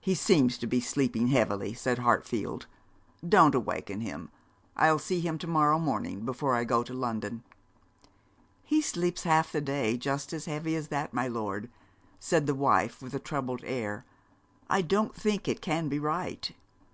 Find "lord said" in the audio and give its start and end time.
11.28-12.46